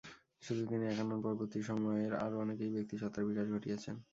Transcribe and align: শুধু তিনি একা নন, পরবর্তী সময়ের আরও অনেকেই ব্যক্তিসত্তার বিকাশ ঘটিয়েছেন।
শুধু 0.43 0.63
তিনি 0.65 0.83
একা 0.87 1.03
নন, 1.03 1.19
পরবর্তী 1.25 1.59
সময়ের 1.69 2.13
আরও 2.25 2.35
অনেকেই 2.43 2.73
ব্যক্তিসত্তার 2.75 3.27
বিকাশ 3.29 3.47
ঘটিয়েছেন। 3.55 3.95